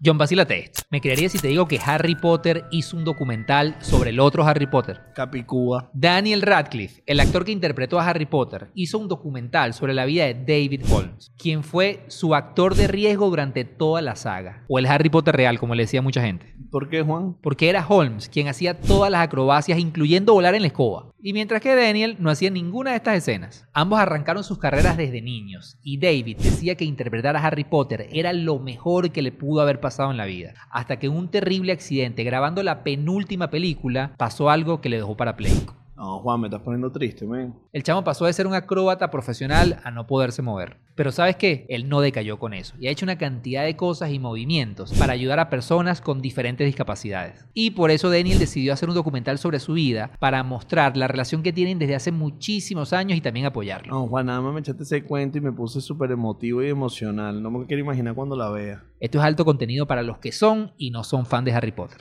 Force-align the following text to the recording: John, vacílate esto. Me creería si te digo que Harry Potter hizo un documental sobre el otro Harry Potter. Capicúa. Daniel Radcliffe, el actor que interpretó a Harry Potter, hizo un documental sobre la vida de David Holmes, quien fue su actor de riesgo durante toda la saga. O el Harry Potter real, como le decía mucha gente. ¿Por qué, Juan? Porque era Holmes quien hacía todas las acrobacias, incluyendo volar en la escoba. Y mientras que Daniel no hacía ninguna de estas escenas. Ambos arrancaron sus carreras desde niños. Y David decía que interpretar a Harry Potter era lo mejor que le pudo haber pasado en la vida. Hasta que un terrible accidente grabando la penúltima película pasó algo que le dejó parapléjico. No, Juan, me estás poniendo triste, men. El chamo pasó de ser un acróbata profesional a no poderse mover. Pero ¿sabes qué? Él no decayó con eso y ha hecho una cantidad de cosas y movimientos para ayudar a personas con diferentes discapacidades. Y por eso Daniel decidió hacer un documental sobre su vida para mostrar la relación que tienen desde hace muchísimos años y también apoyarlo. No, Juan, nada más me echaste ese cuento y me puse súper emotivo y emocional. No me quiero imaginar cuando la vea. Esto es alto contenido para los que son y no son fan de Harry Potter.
John, 0.00 0.16
vacílate 0.16 0.60
esto. 0.60 0.82
Me 0.90 1.00
creería 1.00 1.28
si 1.28 1.38
te 1.38 1.48
digo 1.48 1.66
que 1.66 1.80
Harry 1.84 2.14
Potter 2.14 2.66
hizo 2.70 2.96
un 2.96 3.04
documental 3.04 3.74
sobre 3.80 4.10
el 4.10 4.20
otro 4.20 4.44
Harry 4.44 4.68
Potter. 4.68 5.00
Capicúa. 5.12 5.90
Daniel 5.92 6.42
Radcliffe, 6.42 7.02
el 7.04 7.18
actor 7.18 7.44
que 7.44 7.50
interpretó 7.50 7.98
a 7.98 8.08
Harry 8.08 8.26
Potter, 8.26 8.70
hizo 8.74 8.96
un 8.96 9.08
documental 9.08 9.74
sobre 9.74 9.94
la 9.94 10.04
vida 10.04 10.26
de 10.26 10.34
David 10.34 10.84
Holmes, 10.88 11.32
quien 11.36 11.64
fue 11.64 12.04
su 12.06 12.36
actor 12.36 12.76
de 12.76 12.86
riesgo 12.86 13.28
durante 13.28 13.64
toda 13.64 14.00
la 14.00 14.14
saga. 14.14 14.64
O 14.68 14.78
el 14.78 14.86
Harry 14.86 15.08
Potter 15.08 15.34
real, 15.34 15.58
como 15.58 15.74
le 15.74 15.82
decía 15.82 16.00
mucha 16.00 16.22
gente. 16.22 16.54
¿Por 16.70 16.88
qué, 16.88 17.02
Juan? 17.02 17.34
Porque 17.42 17.68
era 17.68 17.84
Holmes 17.84 18.28
quien 18.28 18.46
hacía 18.46 18.80
todas 18.80 19.10
las 19.10 19.22
acrobacias, 19.22 19.80
incluyendo 19.80 20.34
volar 20.34 20.54
en 20.54 20.62
la 20.62 20.68
escoba. 20.68 21.10
Y 21.20 21.32
mientras 21.32 21.60
que 21.60 21.74
Daniel 21.74 22.16
no 22.20 22.30
hacía 22.30 22.48
ninguna 22.48 22.90
de 22.90 22.96
estas 22.96 23.16
escenas. 23.16 23.66
Ambos 23.72 23.98
arrancaron 23.98 24.44
sus 24.44 24.58
carreras 24.58 24.96
desde 24.96 25.20
niños. 25.20 25.76
Y 25.82 25.98
David 25.98 26.36
decía 26.38 26.76
que 26.76 26.84
interpretar 26.84 27.36
a 27.36 27.44
Harry 27.44 27.64
Potter 27.64 28.08
era 28.12 28.32
lo 28.32 28.60
mejor 28.60 29.10
que 29.10 29.22
le 29.22 29.32
pudo 29.32 29.60
haber 29.60 29.80
pasado 29.80 30.12
en 30.12 30.16
la 30.16 30.26
vida. 30.26 30.54
Hasta 30.70 31.00
que 31.00 31.08
un 31.08 31.28
terrible 31.28 31.72
accidente 31.72 32.22
grabando 32.22 32.62
la 32.62 32.84
penúltima 32.84 33.50
película 33.50 34.14
pasó 34.16 34.48
algo 34.48 34.80
que 34.80 34.90
le 34.90 34.98
dejó 34.98 35.16
parapléjico. 35.16 35.77
No, 35.98 36.20
Juan, 36.20 36.40
me 36.40 36.46
estás 36.46 36.62
poniendo 36.62 36.92
triste, 36.92 37.26
men. 37.26 37.52
El 37.72 37.82
chamo 37.82 38.04
pasó 38.04 38.24
de 38.26 38.32
ser 38.32 38.46
un 38.46 38.54
acróbata 38.54 39.10
profesional 39.10 39.80
a 39.82 39.90
no 39.90 40.06
poderse 40.06 40.42
mover. 40.42 40.76
Pero 40.94 41.10
¿sabes 41.10 41.34
qué? 41.34 41.66
Él 41.68 41.88
no 41.88 42.00
decayó 42.00 42.38
con 42.38 42.54
eso 42.54 42.74
y 42.78 42.86
ha 42.86 42.90
hecho 42.90 43.04
una 43.04 43.18
cantidad 43.18 43.64
de 43.64 43.76
cosas 43.76 44.10
y 44.10 44.18
movimientos 44.18 44.92
para 44.94 45.12
ayudar 45.12 45.40
a 45.40 45.50
personas 45.50 46.00
con 46.00 46.22
diferentes 46.22 46.66
discapacidades. 46.66 47.46
Y 47.52 47.72
por 47.72 47.90
eso 47.90 48.10
Daniel 48.10 48.38
decidió 48.38 48.72
hacer 48.72 48.88
un 48.88 48.94
documental 48.94 49.38
sobre 49.38 49.58
su 49.58 49.72
vida 49.72 50.12
para 50.20 50.42
mostrar 50.44 50.96
la 50.96 51.08
relación 51.08 51.42
que 51.42 51.52
tienen 51.52 51.80
desde 51.80 51.96
hace 51.96 52.12
muchísimos 52.12 52.92
años 52.92 53.18
y 53.18 53.20
también 53.20 53.46
apoyarlo. 53.46 53.92
No, 53.92 54.06
Juan, 54.06 54.26
nada 54.26 54.40
más 54.40 54.54
me 54.54 54.60
echaste 54.60 54.84
ese 54.84 55.04
cuento 55.04 55.38
y 55.38 55.40
me 55.40 55.52
puse 55.52 55.80
súper 55.80 56.12
emotivo 56.12 56.62
y 56.62 56.68
emocional. 56.68 57.42
No 57.42 57.50
me 57.50 57.66
quiero 57.66 57.82
imaginar 57.82 58.14
cuando 58.14 58.36
la 58.36 58.50
vea. 58.50 58.84
Esto 59.00 59.18
es 59.18 59.24
alto 59.24 59.44
contenido 59.44 59.86
para 59.86 60.02
los 60.02 60.18
que 60.18 60.30
son 60.30 60.72
y 60.76 60.90
no 60.90 61.02
son 61.04 61.26
fan 61.26 61.44
de 61.44 61.52
Harry 61.52 61.72
Potter. 61.72 61.98